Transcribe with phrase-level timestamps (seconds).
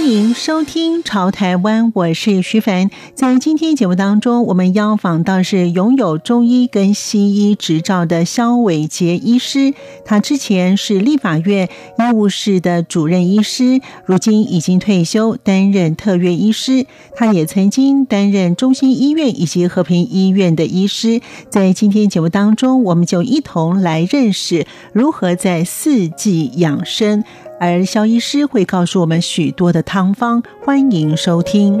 [0.00, 2.88] 欢迎收听《潮台湾》，我是徐凡。
[3.14, 9.74] 在今天节目当中，我们邀访到是拥有中医跟西医执照的萧伟杰医师。
[10.06, 11.68] 他之前是立法院
[11.98, 16.86] 医务室的主任医师，如今已经退休，担任特约医师。
[17.14, 21.20] 他也曾经担任中心医院以及和平医院的医师。
[21.50, 27.22] 在今天节目当中，我们就一同来认识如何在四季养生。
[27.62, 31.78] 而肖医师会告诉我们许多的汤方，欢迎收听。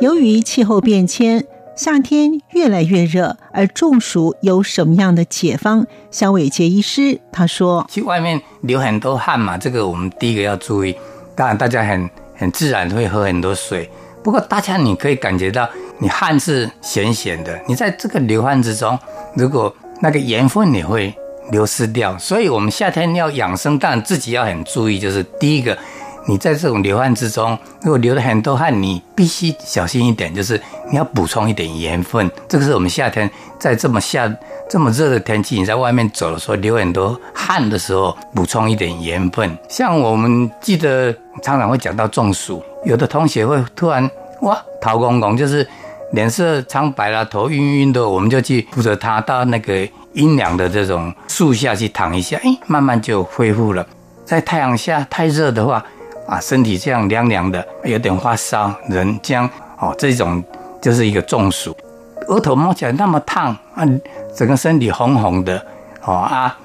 [0.00, 5.86] 由于气候变迁，夏天越来越热，而中暑有什么样的解方？
[6.10, 10.96] 肖伟杰医师他说：“去外面流很多汗嘛，这个我们第一个要注意。
[11.36, 13.88] 当然，大家很很自然会喝很多水，
[14.24, 15.68] 不过大家你可以感觉到。”
[16.00, 18.98] 你汗是咸咸的，你在这个流汗之中，
[19.34, 21.12] 如果那个盐分也会
[21.50, 25.76] 流失掉，所以我们夏天要养生，当然自己要很注意，就是第一个，
[26.28, 30.60] 你在这种流汗之中，如果流了很多汗，你必须小心一点，就是
[30.90, 32.30] 你要补充一点盐分。
[32.48, 34.32] 这个是我们夏天在这么夏
[34.70, 39.58] 这么热的天气，你在外面走的时候流很多汗的时候，补充一点盐分。
[39.68, 44.08] 像我们记得常常会讲到中暑，有的同学会突然
[44.42, 45.66] 哇，陶公公就是。
[46.12, 53.86] 脸色苍白了，头晕晕的，我们就去扶着他到那个阴凉的这种树下去躺一下，哎，慢慢就恢复了。
[54.24, 55.84] 在太阳下太热的话，
[56.26, 59.48] 啊，身体这样凉凉的，有点发烧，人这样
[59.78, 60.42] 哦，这种
[60.80, 61.76] 就是一个中暑。
[62.28, 63.86] 额头摸起来那么烫啊，
[64.34, 65.62] 整个身体红红的，
[66.04, 66.58] 哦啊，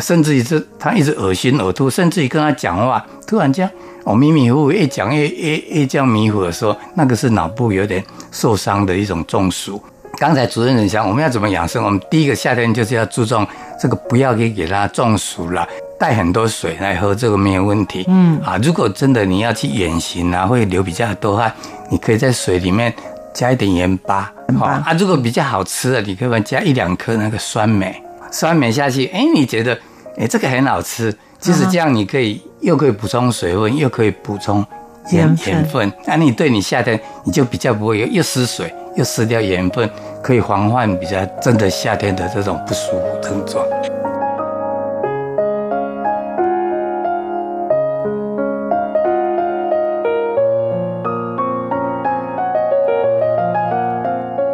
[0.00, 3.70] 甚至于是他一直恶心呕吐，甚至于跟他讲话，突然间。
[4.04, 8.00] 我、哦、迷迷糊糊越讲越越越这样迷糊的时候，那个是脑部有点
[8.36, 9.82] 受伤的一种中暑。
[10.18, 13.46] 刚才主任讲我们要怎么养生，我们第一个夏天就是要注重
[13.80, 15.66] 这个，不要给给他中暑了，
[15.98, 18.04] 带很多水来喝，这个没有问题。
[18.08, 21.52] 嗯啊，如果真的你要去远行啊，会流比较多汗，
[21.90, 22.92] 你可以在水里面
[23.32, 24.30] 加一点盐巴。
[24.58, 29.78] 好啊，如果比较好吃的，你可以加一两颗那个酸梅，酸梅下去，哎，你觉得
[30.18, 31.14] 哎这个很好吃。
[31.38, 34.64] 其实这样，你可以又可以补充水分，又可以补充
[35.10, 35.92] 盐盐分。
[36.04, 39.88] 那你对你夏天你就比较不会有又失水又失掉盐分，
[40.22, 43.64] 可以防范比较真的夏天的这种不舒服症状。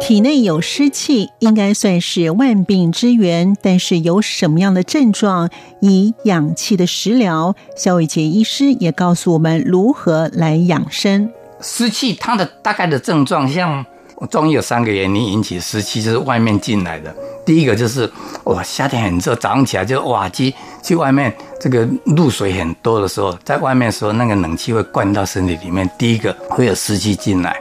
[0.05, 3.55] 体内有湿气，应该算是万病之源。
[3.61, 5.49] 但是有什么样的症状，
[5.79, 11.31] 以养气的食疗，肖伟杰医师也告诉我们如何来养生。
[11.61, 13.85] 湿气它的大概的症状，像
[14.29, 17.15] 中医有三个原因引起湿气，就是外面进来的。
[17.45, 18.11] 第一个就是
[18.43, 20.53] 哇，夏天很热，早上起来就哇，去
[20.83, 27.55] 去外面这个露水很多的时候，在外面的时候，那个冷气会灌到身体里面，第一个会有湿气进来。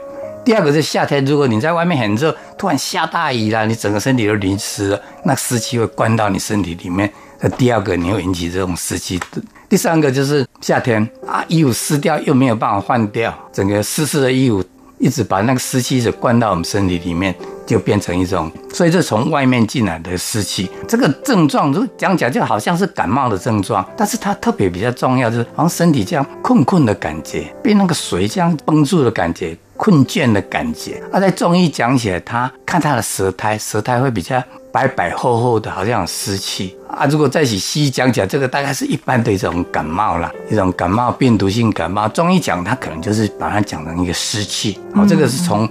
[0.45, 7.11] 第二个是夏天，如果你在外面很热，突然下大雨了，你整个身体都淋湿了，那湿气会灌到你身体里面。
[7.41, 9.21] 那第二个你会引起这种湿气。
[9.69, 14.65] 第三个就是夏天啊，衣服湿掉又没有办法换掉，整个湿湿的衣服
[14.99, 17.33] 一直把那个湿气一直灌到我们身体里面，
[17.65, 18.51] 就变成一种。
[18.73, 29.57] 所以这从外面进来的湿气，这个症状如讲起来就好像是感冒的症状，但是它特别比较重要，就是好像身体这样困困的感觉，被那个水这样绷住的感觉。
[29.83, 37.05] 困倦的感觉，而在中医讲起来，他看他的舌苔，舌苔会比较白白厚厚的，好像有湿气啊。
[37.07, 42.07] 如果在起西医讲起来，这个大概是一般的一种感冒啦，一种感冒病毒性感冒。
[42.07, 45.69] 中医讲，他可能就是把它讲成一个湿气，哦，这个是从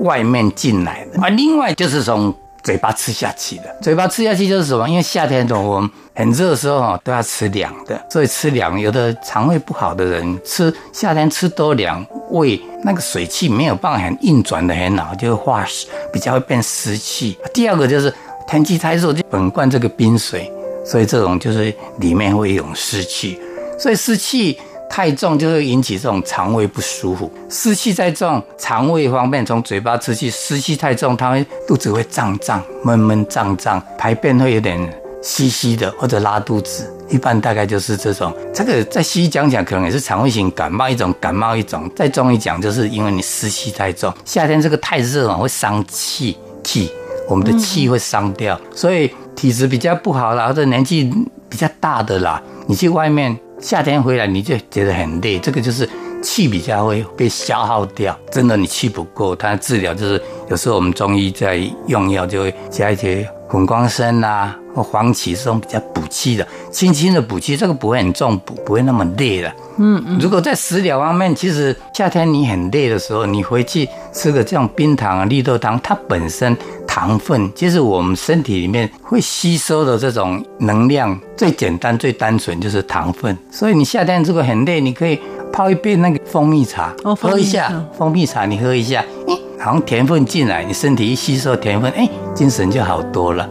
[0.00, 2.34] 外面进来的，啊另外就是从。
[2.64, 4.88] 嘴巴吃下去的，嘴巴吃下去就是什么？
[4.88, 17.36] 因为夏天中我们很热的时候都要吃凉的，所以吃凉，有的肠胃不好的人吃夏天吃多凉，胃那个水气没有办法很运转的很好，就会化湿，比较会变湿气。
[17.52, 18.12] 第二个就是
[18.48, 20.50] 天气太热，就本灌这个冰水，
[20.86, 23.38] 所以这种就是里面会有一种湿气，
[23.78, 24.58] 所以湿气。
[24.94, 34.78] 太重就会引起这种肠胃不舒服，湿气再重，肠胃方面从嘴巴出去，湿气太重，它会肚子会胀胀、闷闷胀胀，排便会有点
[35.20, 38.32] 稀稀的，或者拉肚子，一般大概就是这种。
[38.54, 41.90] 这个在西医讲讲，可能也是肠胃型感冒一种，感冒一种。
[41.96, 46.88] 在中医讲，就是因为你湿气太重，夏天这个太热了，会伤气气，
[47.28, 51.12] 我们的气会伤掉，所以体质比较不好啦，或者年纪
[51.48, 55.88] 比较大的啦，你去外面夏天回来你就觉得很累，这个就是。
[56.22, 69.52] 气比较会被消耗掉，真的你气不够，它治疗就是有时候我们中医在用药就会加一些混光参啊或黄芪这种比较补气的，轻轻的补气，这个不会很重补，不会那么累的。
[69.76, 70.18] 嗯嗯。
[70.18, 76.56] 如果在食疗方面，其实夏天你很累的时候，你回去吃个这种冰糖啊、绿豆汤，它本身
[76.94, 85.18] 糖分其实我们身体里面会吸收的这种能量最简单、最单纯就是糖分，所以你夏天如果很累，你可以。
[85.52, 93.48] 泡一杯那个蜂蜜茶，哦、喝一下蜂蜜茶，你喝一下，哎，好像甜分进来，你身体一吸收甜分，哎，精神就好多了。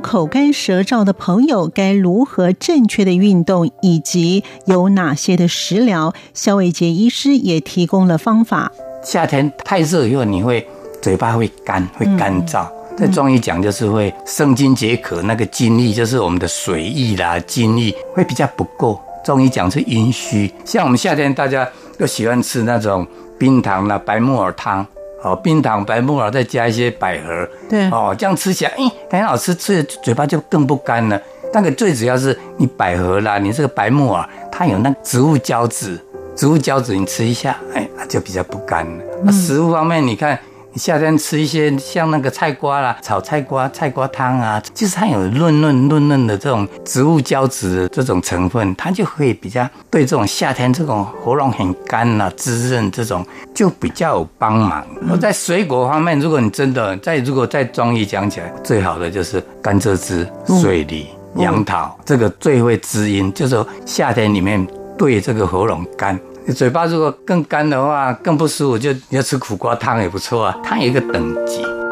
[0.00, 6.14] 口干舌燥的朋友该如何正确的运动，以及有哪些的食疗？
[6.32, 8.70] 肖伟杰医师也提供了方法。
[9.02, 10.64] 夏天太热以后，你会
[11.02, 12.64] 嘴巴会干，会干燥。
[12.90, 19.00] 嗯、在中医讲，就是会生津解渴，那个津液就是我们的水液啦，津液会比较不够。
[19.24, 20.48] 中医讲是阴虚。
[20.64, 23.04] 像我们夏天大家都喜欢吃那种
[23.36, 24.86] 冰糖啦、白木耳汤。
[25.26, 31.20] 哦，冰糖白木耳再加一些百合，对，哦，这样吃起来，哎，很好吃，吃嘴巴就更不干了。
[31.52, 35.98] 那个最主要是你百合啦，你这个白木耳，它有那植物胶质，
[36.36, 39.04] 植物胶质你吃一下，哎，就比较不干了。
[39.24, 40.38] 那食物方面，你看。
[40.76, 53.24] 夏天吃一些像那个菜瓜啦，炒菜瓜、菜瓜汤啊，就是它有润润润润的这种植物胶质的这种成分，它就可以比较对这种夏天这种喉咙很干啊、滋润这种
[53.54, 54.86] 就比较有帮忙。
[55.10, 60.28] 而在水果方面，如果你真的在如果在中医讲起来，最好的就是甘蔗汁、
[60.60, 61.06] 水梨、
[61.36, 64.64] 杨桃，这个最会滋阴，就是夏天里面
[64.98, 66.18] 对这个喉咙干。
[66.48, 70.56] 你嘴巴如果更干的话，更不舒服，就你要吃苦瓜汤也不错啊。
[70.62, 71.85] 汤有一个等级。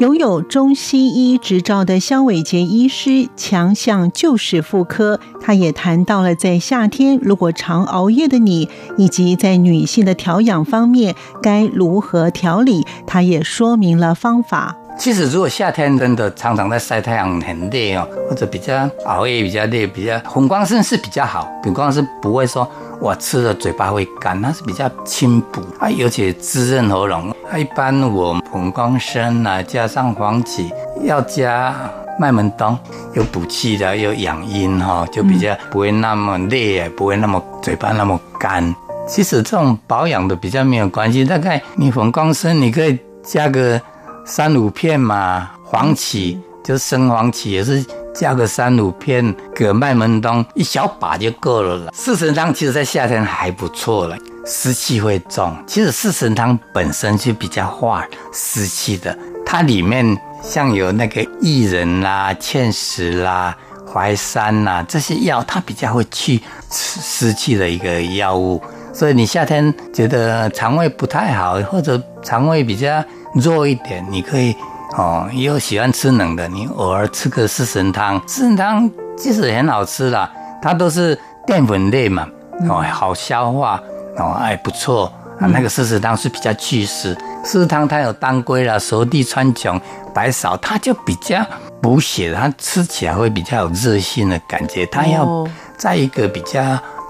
[0.00, 5.18] 拥有中西医执照的肖伟杰医师，强项就是妇科。
[5.40, 12.86] 他也谈到了在夏天如果常熬夜的你，以及在女性的调养方面该如何调理。
[13.08, 14.76] 他也说明了方法。
[14.98, 22.68] 其实，如果夏天真的常常在晒太阳很累哦，或者比较熬夜比较累，比较红光参是比较好，红光参不会说。
[23.00, 27.32] 我吃了嘴巴会干，它是比较清补啊，而且滋润喉咙。
[27.56, 30.68] 一般我红光参啊，加上黄芪，
[31.04, 31.72] 要加
[32.18, 32.76] 麦门冬，
[33.14, 38.74] 有补气的，有养阴哈，就比较不会那么累，不会那么嘴巴那么干。
[39.06, 43.80] 其实这种保养的比较没有关系，大概你红光参你可以加个
[44.28, 47.84] 三五片嘛，黄芪就是生黄芪也是。
[48.14, 51.92] 加个三五片，葛麦门冬一小把就够了了。
[51.94, 55.56] 四神汤其实在夏天还不错了，湿气会重。
[55.68, 59.16] 其实四神汤本身就比较化湿气的，
[59.46, 68.60] 它里面像有那个薏仁啦、芡实啦、淮山呐这些药，它比较会去湿气的一个药物。
[68.92, 73.04] 所以你夏天觉得肠胃不太好，或者肠胃比较
[73.34, 74.54] 弱一点，你可以。
[74.96, 81.16] 哦，又喜欢吃冷的，你偶尔吃个四神汤，四神汤其实很好吃啦，它都是
[81.46, 82.26] 淀粉类嘛，
[82.68, 83.80] 哦，好消化，
[84.16, 85.46] 哦，哎不错啊。
[85.46, 87.14] 那个四神汤是比较祛湿，
[87.44, 89.78] 四神汤它有当归啦、熟地、川穹、
[90.14, 91.44] 白芍，它就比较
[91.82, 94.86] 补血，它吃起来会比较有热性的感觉。
[94.86, 96.60] 它要在一个比较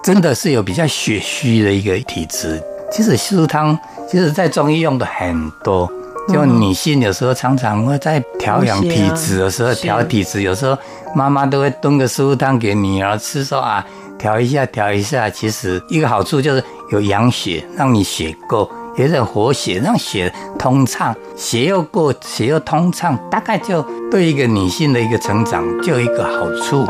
[0.02, 2.62] 真的是有比较血虚的一个体质。
[2.90, 3.78] 其实四神汤
[4.10, 5.90] 其实在中医用的很多。
[6.30, 10.76] 就女性有时候常常会在调养体质的时候调体质，有时候
[11.14, 13.82] 妈妈都会炖个四物汤给女儿吃，说啊
[14.18, 15.30] 调一下调一下。
[15.30, 26.86] 其实一个好处就是有养血，让你血够，有点活血，让血通畅，血又过，血又通畅，大概就对一个女性的一个成长就一个好处。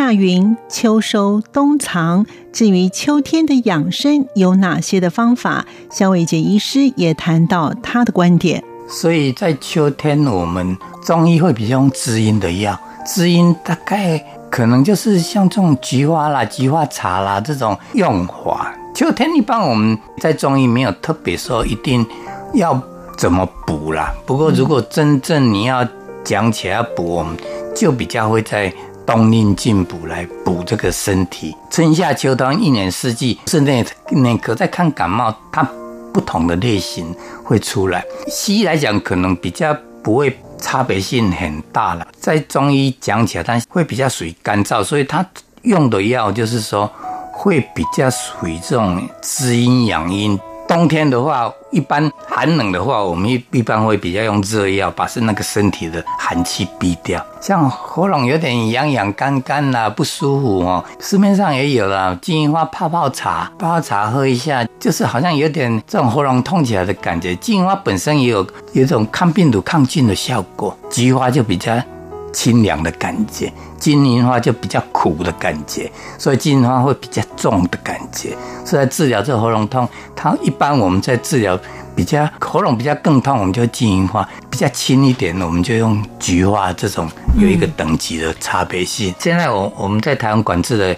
[0.00, 2.24] 夏耘、秋收、冬藏。
[2.54, 8.64] 至于秋天的养生有哪些的方法，肖伟杰医师也谈到他的观点。
[8.88, 14.18] 所以在秋天，我们中医会比较用滋阴的药，滋阴大概
[14.50, 18.74] 可能就是像这种菊花啦、菊花茶啦这种用法。
[18.94, 22.06] 秋天一般我们在中医没有特别说一定
[22.54, 22.80] 要
[23.18, 24.14] 怎么补啦。
[24.24, 25.86] 不过如果真正你要
[26.24, 27.36] 讲起来补，我们
[27.76, 28.72] 就比较会在
[29.10, 31.52] 冬令进补来补这个身体。
[31.68, 35.68] 春夏秋冬一年四季，甚至那个在看感冒，它。
[36.12, 37.14] 不同的类型
[37.44, 42.04] 会出来，西医来讲可能比较不会差别性很大了。
[42.18, 45.24] 在中医讲起来，它会比较属于干燥，所以它
[45.62, 46.90] 用的药就是说
[47.32, 50.36] 会比较属于这种滋阴养阴。
[50.70, 57.20] 冬天的话，一般寒冷的话，我们一一般会比较用热药，把是那个身体的寒气逼掉。
[57.40, 67.34] 像喉咙有点痒痒干干啦，不舒服哦，市面上也有了金银花泡泡茶，泡泡茶喝一下，就是好像有点这种喉咙痛起来的感觉。
[67.34, 71.76] 金银花本身也有有一种抗病毒、抗菌的效果，菊花就比较。
[72.32, 78.36] 清凉的感觉，金银花就比较苦的感觉，所以金银花会比较重的感觉。
[78.64, 81.58] 是在治疗这个喉咙痛，它一般我们在治疗
[81.96, 86.72] 比较喉咙比较更痛，我们就金银花；比较轻一点，我们就用菊花。
[86.74, 89.10] 这种有一个等级的差别性。
[89.10, 90.96] 嗯、现在我我们在台湾管制的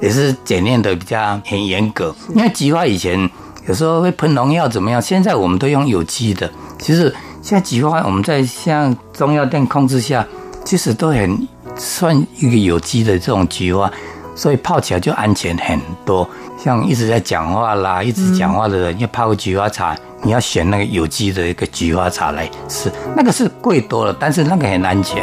[0.00, 3.28] 也是检验的比较很严格，因为菊花以前
[3.68, 6.50] 有时候会喷农药怎么样，现在我们都用有机的。
[6.78, 10.26] 其实现在菊花我们在像中药店控制下。
[10.70, 13.90] 其实都很算一个有机的这种菊花，
[14.36, 16.24] 所以泡起来就安全很多。
[16.56, 25.20] 像一直在讲话啦，一直讲话的人要泡个菊花茶，你要选那个有机的一个菊花茶来吃，那个是贵多了，但是那个很安全。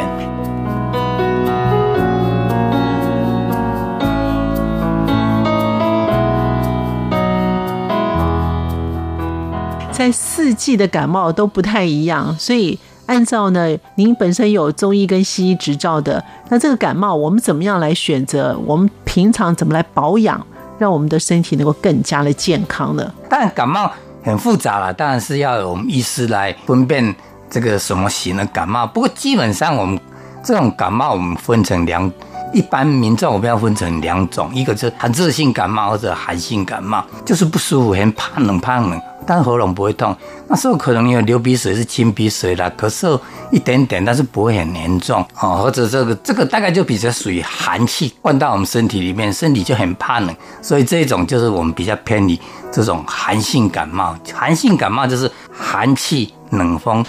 [9.90, 12.78] 在四季的感冒都不太一样，所以。
[13.08, 18.56] 按照呢，您本身有中医跟西医执照的，那这个感冒我们怎么样来选择？
[18.66, 20.46] 我们平常怎么来保养，
[20.78, 23.12] 让我们的身体能够更加的健康呢？
[23.30, 23.90] 当然感冒
[24.22, 27.14] 很复杂了，当然是要有我们医师来分辨
[27.48, 28.86] 这个什么型的感冒。
[28.86, 29.98] 不过基本上我们
[30.44, 32.12] 这种感冒我们分成两，
[32.52, 39.00] 一般民众我们要分成两种，一个是寒热性感冒或者寒性感冒，就是不舒服，很怕冷，怕冷。
[39.28, 40.16] 但喉咙不会痛，
[40.46, 43.20] 那时候可能有流鼻水是清鼻水啦，咳嗽
[43.50, 45.56] 一点点，但是不会很严重哦。
[45.62, 52.40] 或者这个这个大概就比较属于寒气灌到我们身体里面，身体就很怕冷，所以这种就是我们比较偏离
[52.72, 54.16] 这种寒性感冒。
[54.32, 57.04] 寒性感冒就是寒气冷风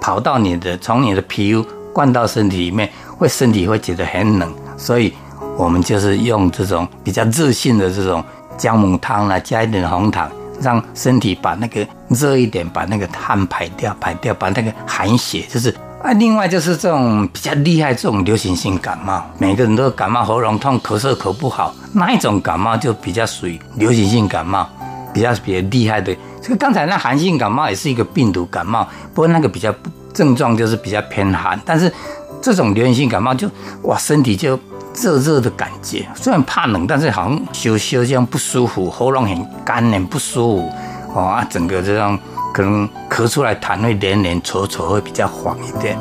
[0.00, 5.14] 跑到你的，从你的皮肤灌到身体里面，会身体会觉得很冷，所以
[5.56, 8.24] 我们就是用这种比较热性的这种
[8.58, 10.28] 姜母汤啦，加一点红糖。
[10.60, 16.12] 让身体把那个热一点，把那个汗排掉，排掉，把那个寒血就是啊。
[16.12, 24.68] 另外就是这种比较厉害，这种流行性感冒，每个人都感冒，喉咙痛，咳嗽咳不好，那一种感冒就比较属于流行性感冒，
[25.12, 26.14] 比较比较厉害的。
[26.42, 29.74] 这个刚才那寒性感冒也是一个病毒感冒，不过那个比较
[30.12, 31.92] 症状就是比较偏寒，但是
[32.40, 33.48] 这种流行性感冒就
[33.82, 34.58] 哇身体就。
[34.94, 40.68] 热热的感觉，虽然怕冷，但是好像羞羞这样不舒服，喉咙很干很不舒
[41.12, 42.18] 服，啊，整个这样
[42.52, 45.96] 可能咳出来痰会黏黏稠稠，会比较黄一点。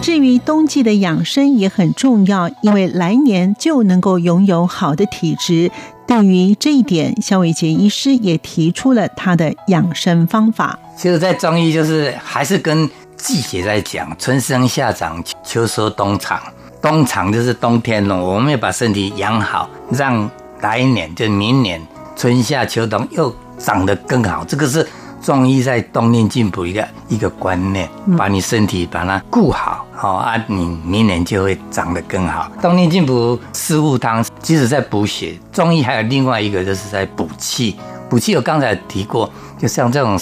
[0.00, 5.70] 至于冬季的养生也很重要，因为来年就能够拥有好的体质。
[6.06, 10.78] 对于这一点，肖伟杰医师也提出了他的养生方法。
[11.00, 16.38] 其实，在中医就是还是跟季节在讲，春生夏长，秋收冬藏。
[16.82, 20.30] 冬藏就是冬天了，我们要把身体养好，让
[20.60, 21.80] 来年就明年
[22.14, 24.44] 春夏秋冬又长得更好。
[24.44, 24.86] 这个是。
[25.22, 32.50] 中医在冬令进补一个一个观念，把你身体把它顾好，好啊，你明年就会长得更好。
[32.62, 37.76] 冬令进补四物汤，即使在补血，中医还有另外一个就是在补气。
[38.10, 40.18] 补气我刚才提过，就像这种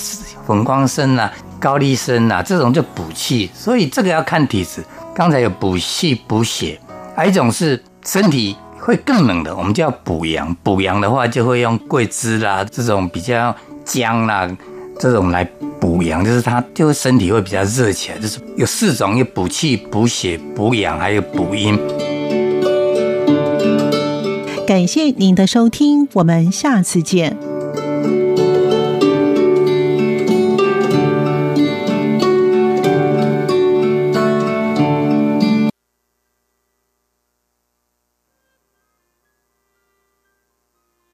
[0.46, 4.84] 粉光参啊、高丽参啊这种就补气，所以这个要看体质。
[5.14, 6.78] 刚才有补气补血，
[7.16, 10.54] 还有一种是身体会更冷的，我们叫补阳。
[10.62, 14.48] 补阳的话就会用桂枝啦，这种比较姜啦。
[15.00, 15.44] 这种来
[15.80, 21.78] 补阳，就是它就身体会比较热起来，就是有四种：有补气、补血、补阳，还有补阴。
[24.66, 27.36] 感谢您的收听，我们下次见。